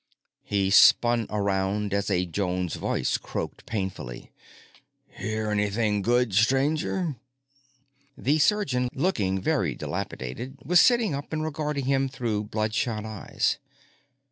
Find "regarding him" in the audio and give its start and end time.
11.43-12.09